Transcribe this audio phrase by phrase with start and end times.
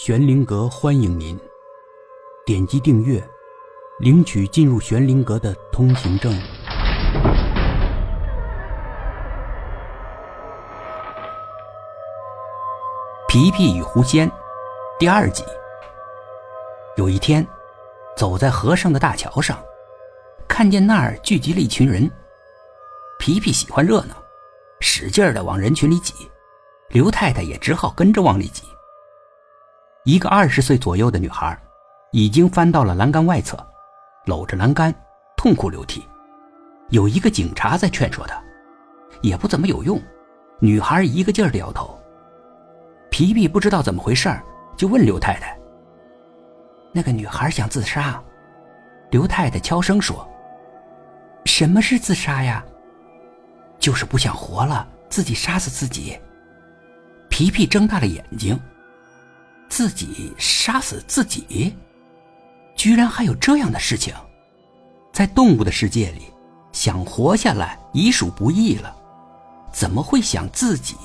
[0.00, 1.36] 玄灵阁欢迎您，
[2.46, 3.20] 点击订阅，
[3.98, 6.32] 领取进入玄灵阁的通行证。
[13.26, 14.30] 皮皮与狐仙
[15.00, 15.42] 第二集。
[16.96, 17.44] 有一天，
[18.16, 19.58] 走在河上的大桥上，
[20.46, 22.08] 看见那儿聚集了一群人。
[23.18, 24.14] 皮皮喜欢热闹，
[24.78, 26.30] 使劲的往人群里挤，
[26.90, 28.62] 刘太太也只好跟着往里挤。
[30.08, 31.54] 一个二十岁左右的女孩，
[32.12, 33.58] 已经翻到了栏杆外侧，
[34.24, 34.90] 搂着栏杆，
[35.36, 36.02] 痛哭流涕。
[36.88, 38.42] 有一个警察在劝说她，
[39.20, 40.00] 也不怎么有用。
[40.60, 42.00] 女孩一个劲儿的摇头。
[43.10, 44.34] 皮皮不知道怎么回事
[44.78, 45.54] 就问刘太太
[46.90, 48.18] ：“那个女孩想自杀。”
[49.12, 50.26] 刘太太悄声说
[51.44, 52.64] ：“什么是自杀呀？
[53.78, 56.18] 就是不想活了，自己杀死自己。”
[57.28, 58.58] 皮皮睁大了眼睛。
[59.68, 61.76] 自己杀死自己，
[62.74, 64.14] 居然还有这样的事情！
[65.12, 66.32] 在动物的世界里，
[66.72, 68.94] 想活下来已属不易了，
[69.72, 70.96] 怎么会想自己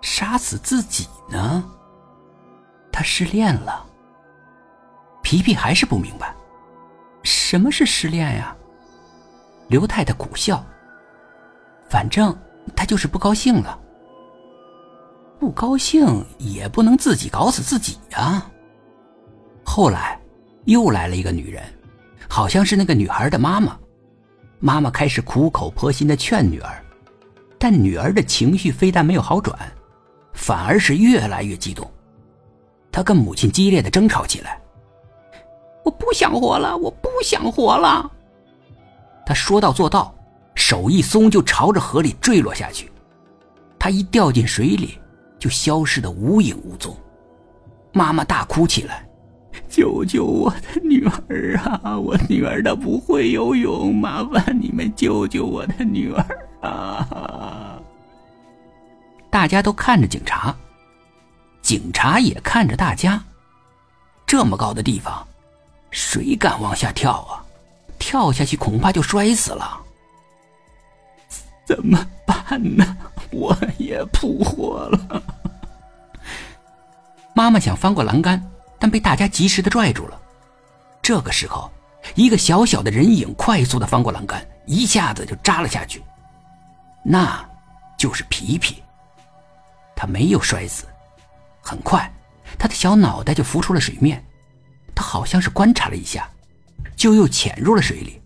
[0.00, 1.64] 杀死自己呢？
[2.92, 3.84] 他失恋了。
[5.22, 6.34] 皮皮还是不明白，
[7.22, 8.56] 什么是失恋呀？
[9.68, 10.64] 刘太太苦笑。
[11.88, 12.36] 反正
[12.74, 13.78] 他就是不高兴了。
[15.38, 18.44] 不高兴也不能自己搞死自己呀。
[19.64, 20.18] 后来，
[20.64, 21.62] 又来了一个女人，
[22.28, 23.76] 好像是那个女孩的妈妈。
[24.58, 26.82] 妈妈开始苦口婆心的劝女儿，
[27.58, 29.56] 但女儿的情绪非但没有好转，
[30.32, 31.88] 反而是越来越激动。
[32.90, 34.58] 她跟母亲激烈的争吵起来
[35.84, 38.10] ：“我不想活了，我不想活了。”
[39.26, 40.14] 她说到做到，
[40.54, 42.90] 手一松就朝着河里坠落下去。
[43.78, 44.98] 她一掉进水里。
[45.38, 46.96] 就消失的无影无踪，
[47.92, 49.06] 妈妈大哭起来
[49.68, 51.98] ：“救救我的女儿啊！
[51.98, 57.80] 我女儿她不会游泳，麻烦你们救救我的女儿啊！”
[59.30, 60.54] 大家都看着警察，
[61.60, 63.22] 警察也看着大家。
[64.26, 65.26] 这么高的地方，
[65.90, 67.44] 谁敢往下跳啊？
[67.98, 69.80] 跳下去恐怕就摔死了。
[71.64, 72.96] 怎么办呢？
[73.36, 75.22] 我也扑火了。
[77.34, 78.42] 妈妈想翻过栏杆，
[78.78, 80.18] 但被大家及时的拽住了。
[81.02, 81.70] 这个时候，
[82.14, 86.02] 一个小小的人影快速的翻过栏杆，一下子就扎了下去。
[87.04, 87.46] 那，
[87.98, 88.82] 就是皮皮。
[89.94, 90.86] 他没有摔死，
[91.60, 92.10] 很快，
[92.58, 94.24] 他的小脑袋就浮出了水面。
[94.94, 96.28] 他好像是观察了一下，
[96.96, 98.20] 就又潜入了水里。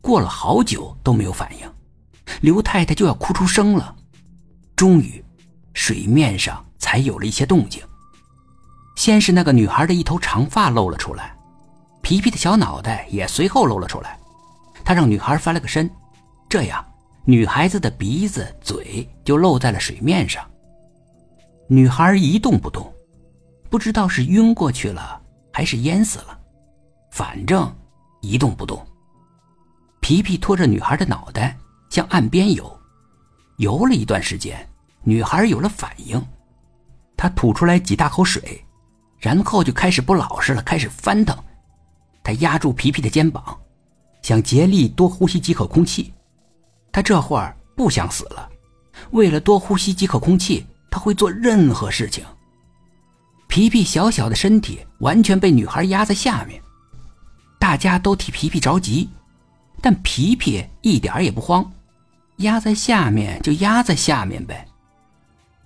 [0.00, 1.70] 过了好久都没有反应，
[2.40, 3.94] 刘太太就要哭出声了。
[4.76, 5.24] 终于，
[5.74, 7.82] 水面上才有了一些动静。
[8.96, 11.36] 先是那个女孩的一头长发露了出来，
[12.02, 14.18] 皮皮的小脑袋也随后露了出来。
[14.84, 15.90] 他让女孩翻了个身，
[16.48, 16.84] 这样
[17.24, 20.44] 女孩子的鼻子、嘴就露在了水面上。
[21.68, 22.92] 女孩一动不动，
[23.70, 25.22] 不知道是晕过去了
[25.52, 26.38] 还是淹死了，
[27.12, 27.72] 反正
[28.20, 28.84] 一动不动。
[30.00, 31.56] 皮皮拖着女孩的脑袋
[31.88, 32.80] 向岸边游，
[33.56, 34.68] 游了一段时间。
[35.04, 36.24] 女孩有了反应，
[37.16, 38.64] 她吐出来几大口水，
[39.18, 41.36] 然后就开始不老实了，开始翻腾。
[42.22, 43.58] 她压住皮皮的肩膀，
[44.22, 46.14] 想竭力多呼吸几口空气。
[46.92, 48.48] 她这会儿不想死了，
[49.10, 52.24] 为了多呼吸几口空气，她会做任何事情。
[53.48, 56.62] 皮皮小小的身体完全被女孩压在下面，
[57.58, 59.10] 大家都替皮皮着急，
[59.80, 61.68] 但皮皮一点也不慌，
[62.42, 64.68] 压在下面就压在下面呗。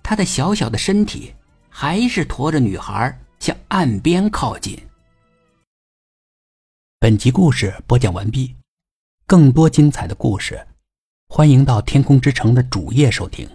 [0.01, 1.33] 他的小小的身体
[1.69, 4.79] 还是驮着女孩向岸边靠近。
[6.99, 8.55] 本集故事播讲完毕，
[9.25, 10.59] 更多精彩的故事，
[11.27, 13.47] 欢迎到天空之城的主页收听。